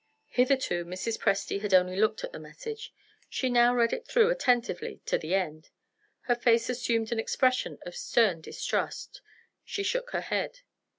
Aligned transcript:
Hitherto, 0.31 0.83
Mrs. 0.83 1.19
Presty 1.19 1.61
had 1.61 1.75
only 1.75 1.95
looked 1.95 2.23
at 2.23 2.31
the 2.31 2.39
message. 2.39 2.91
She 3.29 3.51
now 3.51 3.75
read 3.75 3.93
it 3.93 4.07
through 4.07 4.31
attentively 4.31 4.99
to 5.05 5.19
the 5.19 5.35
end. 5.35 5.69
Her 6.21 6.33
face 6.33 6.71
assumed 6.71 7.11
an 7.11 7.19
expression 7.19 7.77
of 7.85 7.95
stern 7.95 8.41
distrust. 8.41 9.21
She 9.63 9.83
shook 9.83 10.09
her 10.09 10.21
head. 10.21 10.61